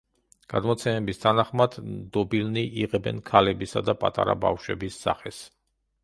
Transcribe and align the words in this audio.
გადმოცემების 0.51 1.19
თანახმად, 1.25 1.75
დობილნი 2.15 2.63
იღებენ 2.85 3.19
ქალებისა 3.27 3.83
და 3.91 3.95
პატარა 4.05 4.35
ბავშვების 4.47 4.97
სახეს. 5.03 5.43